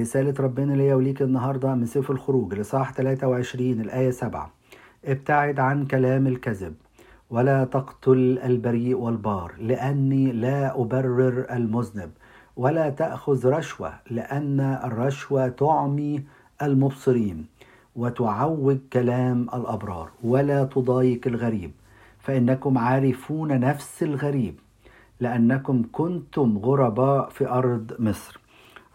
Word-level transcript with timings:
رسالة 0.00 0.34
ربنا 0.40 0.72
ليا 0.72 0.94
وليك 0.94 1.22
النهاردة 1.22 1.74
من 1.74 1.86
سفر 1.86 2.12
الخروج 2.12 2.54
لصاح 2.54 2.92
23 2.92 3.80
الآية 3.80 4.10
7 4.10 4.52
ابتعد 5.04 5.60
عن 5.60 5.86
كلام 5.86 6.26
الكذب 6.26 6.74
ولا 7.30 7.64
تقتل 7.64 8.40
البريء 8.44 8.96
والبار 8.96 9.54
لأني 9.58 10.32
لا 10.32 10.80
أبرر 10.80 11.46
المذنب 11.50 12.10
ولا 12.56 12.90
تأخذ 12.90 13.48
رشوة 13.48 13.92
لأن 14.10 14.60
الرشوة 14.60 15.48
تعمي 15.48 16.24
المبصرين 16.62 17.46
وتعوج 17.96 18.78
كلام 18.92 19.42
الأبرار 19.42 20.10
ولا 20.24 20.64
تضايق 20.64 21.20
الغريب 21.26 21.70
فإنكم 22.18 22.78
عارفون 22.78 23.60
نفس 23.60 24.02
الغريب 24.02 24.54
لأنكم 25.20 25.82
كنتم 25.92 26.58
غرباء 26.58 27.28
في 27.28 27.48
أرض 27.48 27.92
مصر. 27.98 28.39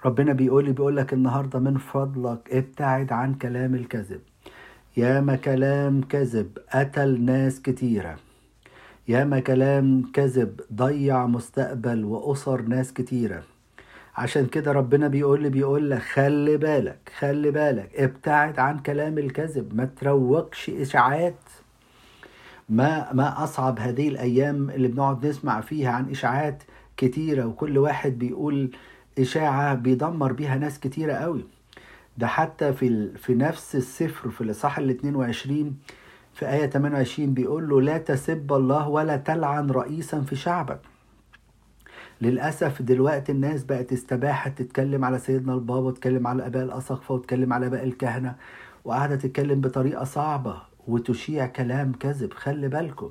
ربنا 0.05 0.33
بيقول 0.33 0.65
لي 0.65 0.71
بيقول 0.71 0.97
لك 0.97 1.13
النهارده 1.13 1.59
من 1.59 1.77
فضلك 1.77 2.39
ابتعد 2.51 3.11
عن 3.11 3.33
كلام 3.33 3.75
الكذب. 3.75 4.21
ياما 4.97 5.35
كلام 5.35 6.01
كذب 6.01 6.57
قتل 6.73 7.21
ناس 7.21 7.61
كتيرة. 7.61 8.15
ياما 9.07 9.39
كلام 9.39 10.11
كذب 10.13 10.61
ضيع 10.73 11.25
مستقبل 11.25 12.03
وأسر 12.05 12.61
ناس 12.61 12.93
كتيرة. 12.93 13.43
عشان 14.17 14.45
كده 14.45 14.71
ربنا 14.71 15.07
بيقول 15.07 15.43
لي 15.43 15.49
بيقول 15.49 15.89
لك 15.91 16.01
خلي 16.01 16.57
بالك 16.57 17.11
خلي 17.19 17.51
بالك 17.51 17.89
ابتعد 17.95 18.59
عن 18.59 18.79
كلام 18.79 19.17
الكذب 19.17 19.75
ما 19.75 19.85
تروقش 19.85 20.69
إشاعات. 20.69 21.39
ما 22.69 23.13
ما 23.13 23.43
أصعب 23.43 23.79
هذه 23.79 24.07
الأيام 24.07 24.69
اللي 24.69 24.87
بنقعد 24.87 25.25
نسمع 25.25 25.61
فيها 25.61 25.91
عن 25.91 26.09
إشاعات 26.09 26.63
كتيرة 26.97 27.45
وكل 27.45 27.77
واحد 27.77 28.19
بيقول 28.19 28.71
إشاعة 29.19 29.73
بيدمر 29.75 30.33
بيها 30.33 30.55
ناس 30.57 30.79
كتيرة 30.79 31.13
قوي. 31.13 31.45
ده 32.17 32.27
حتى 32.27 32.73
في 32.73 32.87
ال... 32.87 33.17
في 33.17 33.33
نفس 33.35 33.75
السفر 33.75 34.29
في 34.29 34.41
الإصحاح 34.41 34.77
ال 34.77 34.89
22 34.89 35.77
في 36.33 36.49
آية 36.49 36.65
28 36.69 37.33
بيقول 37.33 37.69
له 37.69 37.81
لا 37.81 37.97
تسب 37.97 38.53
الله 38.53 38.87
ولا 38.89 39.17
تلعن 39.17 39.69
رئيسا 39.71 40.21
في 40.21 40.35
شعبك. 40.35 40.79
للأسف 42.21 42.81
دلوقتي 42.81 43.31
الناس 43.31 43.63
بقت 43.63 43.93
استباحت 43.93 44.57
تتكلم 44.61 45.05
على 45.05 45.19
سيدنا 45.19 45.53
البابا 45.53 45.79
وتتكلم 45.87 46.27
على 46.27 46.45
آباء 46.47 46.63
الأسقفة 46.63 47.13
وتتكلم 47.13 47.53
على 47.53 47.65
آباء 47.67 47.83
الكهنة 47.83 48.35
وقاعدة 48.85 49.15
تتكلم 49.15 49.61
بطريقة 49.61 50.03
صعبة 50.03 50.61
وتشيع 50.87 51.45
كلام 51.45 51.91
كذب. 51.99 52.33
خلي 52.33 52.67
بالكم. 52.67 53.09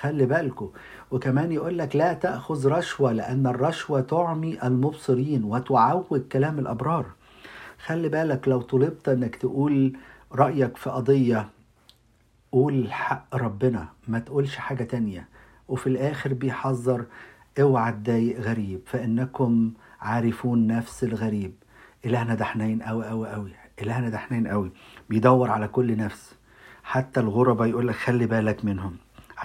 خلي 0.00 0.26
بالكم 0.26 0.70
وكمان 1.10 1.52
يقول 1.52 1.78
لك 1.78 1.96
لا 1.96 2.12
تأخذ 2.12 2.68
رشوة 2.68 3.12
لأن 3.12 3.46
الرشوة 3.46 4.00
تعمي 4.00 4.62
المبصرين 4.62 5.44
وتعوج 5.44 6.20
كلام 6.32 6.58
الأبرار. 6.58 7.06
خلي 7.86 8.08
بالك 8.08 8.48
لو 8.48 8.60
طلبت 8.60 9.08
إنك 9.08 9.36
تقول 9.36 9.96
رأيك 10.32 10.76
في 10.76 10.90
قضية 10.90 11.48
قول 12.52 12.92
حق 12.92 13.36
ربنا 13.36 13.88
ما 14.08 14.18
تقولش 14.18 14.56
حاجة 14.56 14.84
تانية. 14.84 15.28
وفي 15.68 15.86
الآخر 15.86 16.34
بيحذر 16.34 17.04
اوعى 17.60 17.92
تضايق 17.92 18.40
غريب 18.40 18.80
فإنكم 18.86 19.72
عارفون 20.00 20.66
نفس 20.66 21.04
الغريب. 21.04 21.52
إلهنا 22.04 22.34
ده 22.34 22.44
حنين 22.44 22.82
أوي 22.82 23.10
أوي 23.10 23.34
أوي. 23.34 23.50
إلهنا 23.82 24.08
ده 24.08 24.18
حنين 24.18 24.46
أوي. 24.46 24.70
بيدور 25.08 25.50
على 25.50 25.68
كل 25.68 25.96
نفس. 25.96 26.34
حتى 26.84 27.20
الغرباء 27.20 27.68
يقول 27.68 27.88
لك 27.88 27.94
خلي 27.94 28.26
بالك 28.26 28.64
منهم. 28.64 28.96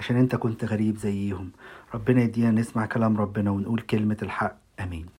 عشان 0.02 0.16
انت 0.16 0.36
كنت 0.36 0.64
غريب 0.64 0.96
زيهم. 0.96 1.50
ربنا 1.94 2.22
يدينا 2.22 2.50
نسمع 2.50 2.86
كلام 2.86 3.16
ربنا 3.16 3.50
ونقول 3.50 3.80
كلمة 3.80 4.16
الحق. 4.22 4.56
آمين. 4.80 5.06